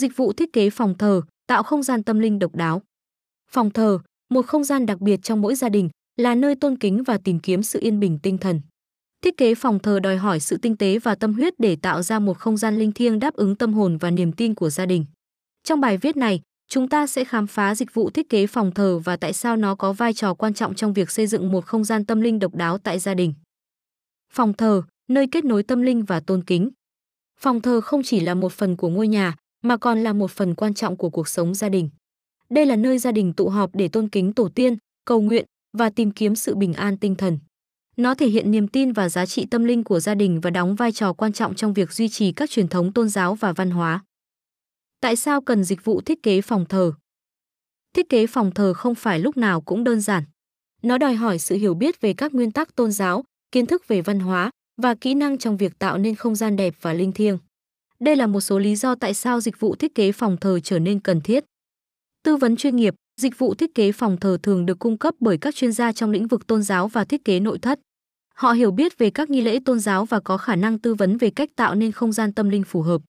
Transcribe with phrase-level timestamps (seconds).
[0.00, 2.82] Dịch vụ thiết kế phòng thờ, tạo không gian tâm linh độc đáo.
[3.50, 3.98] Phòng thờ,
[4.30, 7.38] một không gian đặc biệt trong mỗi gia đình, là nơi tôn kính và tìm
[7.38, 8.60] kiếm sự yên bình tinh thần.
[9.22, 12.18] Thiết kế phòng thờ đòi hỏi sự tinh tế và tâm huyết để tạo ra
[12.18, 15.04] một không gian linh thiêng đáp ứng tâm hồn và niềm tin của gia đình.
[15.64, 18.98] Trong bài viết này, chúng ta sẽ khám phá dịch vụ thiết kế phòng thờ
[18.98, 21.84] và tại sao nó có vai trò quan trọng trong việc xây dựng một không
[21.84, 23.34] gian tâm linh độc đáo tại gia đình.
[24.32, 26.70] Phòng thờ, nơi kết nối tâm linh và tôn kính.
[27.40, 30.54] Phòng thờ không chỉ là một phần của ngôi nhà, mà còn là một phần
[30.54, 31.90] quan trọng của cuộc sống gia đình.
[32.50, 35.44] Đây là nơi gia đình tụ họp để tôn kính tổ tiên, cầu nguyện
[35.78, 37.38] và tìm kiếm sự bình an tinh thần.
[37.96, 40.74] Nó thể hiện niềm tin và giá trị tâm linh của gia đình và đóng
[40.74, 43.70] vai trò quan trọng trong việc duy trì các truyền thống tôn giáo và văn
[43.70, 44.04] hóa.
[45.00, 46.92] Tại sao cần dịch vụ thiết kế phòng thờ?
[47.94, 50.24] Thiết kế phòng thờ không phải lúc nào cũng đơn giản.
[50.82, 54.02] Nó đòi hỏi sự hiểu biết về các nguyên tắc tôn giáo, kiến thức về
[54.02, 54.50] văn hóa
[54.82, 57.38] và kỹ năng trong việc tạo nên không gian đẹp và linh thiêng.
[58.04, 60.78] Đây là một số lý do tại sao dịch vụ thiết kế phòng thờ trở
[60.78, 61.44] nên cần thiết.
[62.22, 65.38] Tư vấn chuyên nghiệp, dịch vụ thiết kế phòng thờ thường được cung cấp bởi
[65.38, 67.80] các chuyên gia trong lĩnh vực tôn giáo và thiết kế nội thất.
[68.34, 71.18] Họ hiểu biết về các nghi lễ tôn giáo và có khả năng tư vấn
[71.18, 73.02] về cách tạo nên không gian tâm linh phù hợp.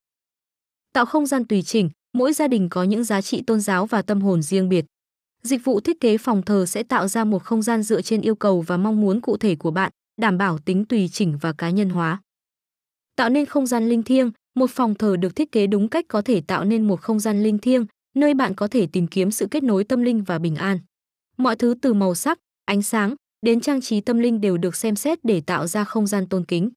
[0.93, 4.01] Tạo không gian tùy chỉnh, mỗi gia đình có những giá trị tôn giáo và
[4.01, 4.85] tâm hồn riêng biệt.
[5.43, 8.35] Dịch vụ thiết kế phòng thờ sẽ tạo ra một không gian dựa trên yêu
[8.35, 11.69] cầu và mong muốn cụ thể của bạn, đảm bảo tính tùy chỉnh và cá
[11.69, 12.21] nhân hóa.
[13.21, 16.21] Tạo nên không gian linh thiêng, một phòng thờ được thiết kế đúng cách có
[16.21, 19.47] thể tạo nên một không gian linh thiêng, nơi bạn có thể tìm kiếm sự
[19.51, 20.79] kết nối tâm linh và bình an.
[21.37, 24.95] Mọi thứ từ màu sắc, ánh sáng đến trang trí tâm linh đều được xem
[24.95, 26.69] xét để tạo ra không gian tôn kính.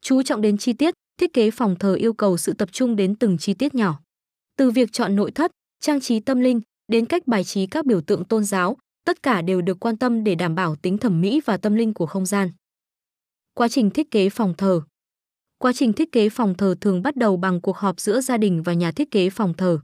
[0.00, 3.14] Chú trọng đến chi tiết, thiết kế phòng thờ yêu cầu sự tập trung đến
[3.14, 4.00] từng chi tiết nhỏ.
[4.56, 6.60] Từ việc chọn nội thất, trang trí tâm linh
[6.92, 10.24] đến cách bài trí các biểu tượng tôn giáo, tất cả đều được quan tâm
[10.24, 12.50] để đảm bảo tính thẩm mỹ và tâm linh của không gian.
[13.54, 14.82] Quá trình thiết kế phòng thờ
[15.66, 18.62] Quá trình thiết kế phòng thờ thường bắt đầu bằng cuộc họp giữa gia đình
[18.62, 19.78] và nhà thiết kế phòng thờ.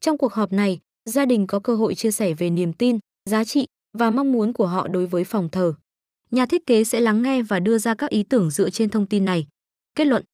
[0.00, 2.98] Trong cuộc họp này, gia đình có cơ hội chia sẻ về niềm tin,
[3.30, 3.66] giá trị
[3.98, 5.74] và mong muốn của họ đối với phòng thờ.
[6.30, 9.06] Nhà thiết kế sẽ lắng nghe và đưa ra các ý tưởng dựa trên thông
[9.06, 9.46] tin này.
[9.94, 10.24] Kết luận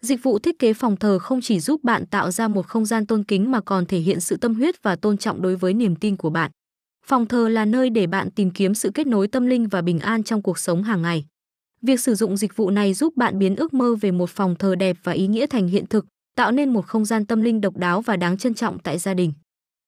[0.00, 3.06] Dịch vụ thiết kế phòng thờ không chỉ giúp bạn tạo ra một không gian
[3.06, 5.96] tôn kính mà còn thể hiện sự tâm huyết và tôn trọng đối với niềm
[5.96, 6.50] tin của bạn.
[7.06, 9.98] Phòng thờ là nơi để bạn tìm kiếm sự kết nối tâm linh và bình
[9.98, 11.24] an trong cuộc sống hàng ngày.
[11.82, 14.74] Việc sử dụng dịch vụ này giúp bạn biến ước mơ về một phòng thờ
[14.74, 17.76] đẹp và ý nghĩa thành hiện thực, tạo nên một không gian tâm linh độc
[17.76, 19.32] đáo và đáng trân trọng tại gia đình.